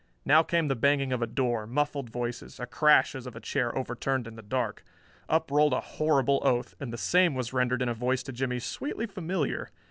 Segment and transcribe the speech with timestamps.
[0.25, 3.77] Now came the banging of a door, muffled voices, a crash as of a chair
[3.77, 4.83] overturned in the dark.
[5.29, 8.57] Up rolled a horrible oath, and the same was rendered in a voice to Jimmie
[8.57, 9.69] sweetly familiar.